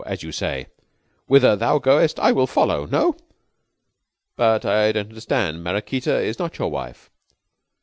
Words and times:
As 0.03 0.23
you 0.23 0.31
say, 0.31 0.65
whither 1.27 1.55
thou 1.55 1.77
goes 1.77 2.15
will 2.17 2.41
I 2.43 2.45
follow. 2.47 2.87
No?" 2.87 3.15
"But 4.35 4.65
I 4.65 4.91
don't 4.91 5.09
understand. 5.09 5.63
Maraquita 5.63 6.19
is 6.23 6.39
not 6.39 6.57
your 6.57 6.71
wife?" 6.71 7.11